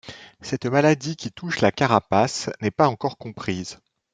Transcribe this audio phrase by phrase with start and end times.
[0.41, 3.77] Cette maladie qui touche la carapace n'est pas encore comprise.